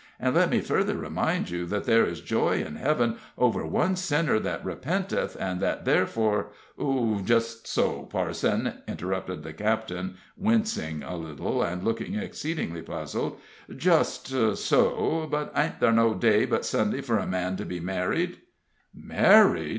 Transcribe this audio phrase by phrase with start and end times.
[0.19, 4.39] And let me further remind you that there is joy in heaven over one sinner
[4.39, 6.47] that repenteth, and that therefore"
[7.23, 13.39] "Just so, parson," interrupted the captain, wincing a little, and looking exceedingly puzzled
[13.77, 18.39] "just so; but ain't thar no day but Sunday for a man to be married"
[19.15, 19.69] "Married!"